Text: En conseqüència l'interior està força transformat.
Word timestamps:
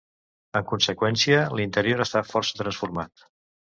En 0.59 0.63
conseqüència 0.69 1.43
l'interior 1.59 2.03
està 2.07 2.23
força 2.31 2.59
transformat. 2.63 3.29